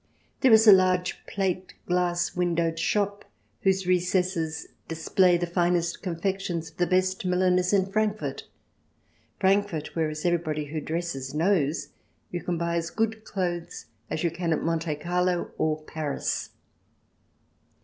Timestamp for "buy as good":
12.57-13.23